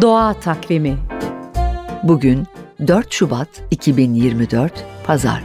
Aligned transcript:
Doğa 0.00 0.34
Takvimi 0.34 0.98
Bugün 2.02 2.46
4 2.86 3.12
Şubat 3.12 3.48
2024 3.70 4.72
Pazar 5.06 5.42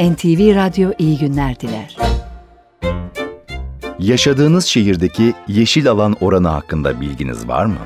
NTV 0.00 0.54
Radyo 0.54 0.90
iyi 0.98 1.18
günler 1.18 1.60
diler. 1.60 1.96
Yaşadığınız 3.98 4.64
şehirdeki 4.64 5.34
yeşil 5.48 5.90
alan 5.90 6.16
oranı 6.20 6.48
hakkında 6.48 7.00
bilginiz 7.00 7.48
var 7.48 7.66
mı? 7.66 7.78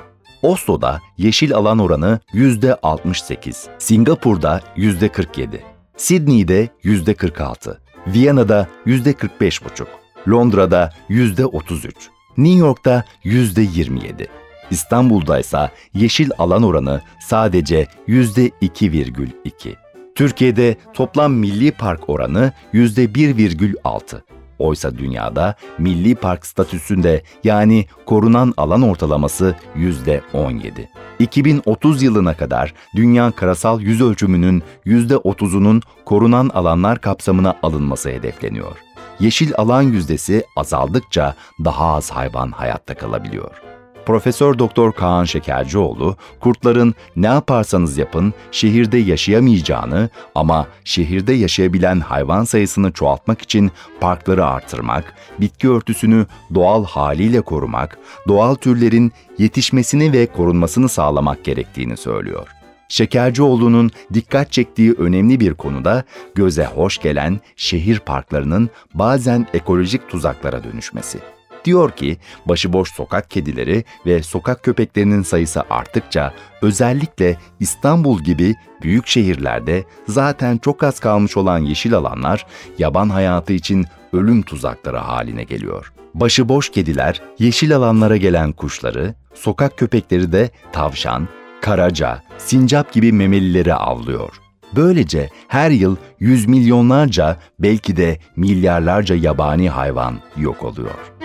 Oslo'da 0.43 1.01
yeşil 1.19 1.55
alan 1.55 1.79
oranı 1.79 2.21
%68, 2.35 3.69
Singapur'da 3.79 4.61
%47, 4.77 5.61
Sydney'de 5.97 6.69
%46, 6.85 7.79
Viyana'da 8.07 8.69
%45,5, 8.87 9.87
Londra'da 10.29 10.93
%33, 11.11 11.93
New 12.37 12.59
York'ta 12.59 13.05
%27. 13.25 14.46
İstanbul'da 14.71 15.39
ise 15.39 15.71
yeşil 15.95 16.31
alan 16.39 16.63
oranı 16.63 17.01
sadece 17.21 17.87
%2,2. 18.09 19.75
Türkiye'de 20.15 20.77
toplam 20.95 21.33
milli 21.33 21.73
park 21.73 22.09
oranı 22.11 22.53
%1,6. 22.75 24.21
Oysa 24.59 24.99
dünyada 24.99 25.55
milli 25.79 26.15
park 26.15 26.47
statüsünde 26.47 27.23
yani 27.45 27.87
korunan 28.07 28.55
alan 28.57 28.83
ortalaması 28.83 29.55
%17. 29.77 30.89
2030 31.19 32.03
yılına 32.03 32.37
kadar 32.37 32.75
dünya 32.97 33.31
karasal 33.31 33.81
yüz 33.81 34.03
ölçümünün 34.03 34.63
%30'unun 34.87 35.83
korunan 36.05 36.49
alanlar 36.49 37.01
kapsamına 37.01 37.57
alınması 37.63 38.11
hedefleniyor. 38.11 38.77
Yeşil 39.21 39.53
alan 39.57 39.83
yüzdesi 39.83 40.45
azaldıkça 40.57 41.35
daha 41.65 41.95
az 41.95 42.11
hayvan 42.11 42.51
hayatta 42.51 42.95
kalabiliyor. 42.95 43.76
Profesör 44.07 44.59
Doktor 44.59 44.93
Kaan 44.93 45.25
Şekercioğlu, 45.25 46.17
kurtların 46.41 46.95
ne 47.17 47.27
yaparsanız 47.27 47.99
yapın 47.99 48.35
şehirde 48.51 48.99
yaşayamayacağını 48.99 50.11
ama 50.35 50.67
şehirde 50.85 51.33
yaşayabilen 51.33 52.01
hayvan 52.01 52.45
sayısını 52.45 52.93
çoğaltmak 52.93 53.43
için 53.43 53.71
parkları 54.01 54.47
artırmak, 54.47 55.15
bitki 55.41 55.71
örtüsünü 55.71 56.27
doğal 56.55 56.85
haliyle 56.85 57.41
korumak, 57.41 57.99
doğal 58.29 58.55
türlerin 58.55 59.13
yetişmesini 59.39 60.13
ve 60.13 60.27
korunmasını 60.27 60.89
sağlamak 60.89 61.45
gerektiğini 61.45 61.97
söylüyor. 61.97 62.49
Şekercioğlu'nun 62.89 63.91
dikkat 64.15 64.53
çektiği 64.53 64.93
önemli 64.93 65.41
bir 65.41 65.55
konuda 65.55 66.05
göze 66.35 66.65
hoş 66.65 66.99
gelen 66.99 67.41
şehir 67.57 67.99
parklarının 67.99 68.71
bazen 68.95 69.47
ekolojik 69.55 70.09
tuzaklara 70.09 70.65
dönüşmesi. 70.65 71.19
Diyor 71.67 71.91
ki 71.91 72.17
başıboş 72.47 72.93
sokak 72.93 73.31
kedileri 73.31 73.85
ve 74.07 74.23
sokak 74.23 74.63
köpeklerinin 74.63 75.23
sayısı 75.23 75.63
arttıkça 75.71 76.35
özellikle 76.63 77.39
İstanbul 77.61 78.21
gibi 78.21 78.55
büyük 78.83 79.07
şehirlerde 79.07 79.85
zaten 80.09 80.59
çok 80.59 80.83
az 80.83 81.01
kalmış 81.01 81.37
olan 81.37 81.59
yeşil 81.59 81.95
alanlar 81.95 82.47
yaban 82.79 83.09
hayatı 83.09 83.53
için 83.53 83.85
ölüm 84.13 84.43
tuzakları 84.43 84.99
haline 84.99 85.45
geliyor. 85.45 85.93
Başıboş 86.15 86.71
kediler 86.71 87.23
yeşil 87.39 87.77
alanlara 87.77 88.17
gelen 88.17 88.53
kuşları, 88.53 89.15
sokak 89.35 89.79
köpekleri 89.79 90.33
de 90.33 90.51
tavşan, 90.73 91.29
karaca, 91.63 92.23
sincap 92.39 92.93
gibi 92.93 93.13
memelileri 93.13 93.75
avlıyor. 93.75 94.41
Böylece 94.77 95.31
her 95.49 95.71
yıl 95.71 95.97
yüz 96.21 96.49
milyonlarca 96.49 97.37
belki 97.59 97.97
de 97.97 98.19
milyarlarca 98.37 99.15
yabani 99.15 99.71
hayvan 99.71 100.19
yok 100.37 100.63
oluyor. 100.63 101.17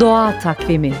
Doğa 0.00 0.38
Takvimi 0.38 0.94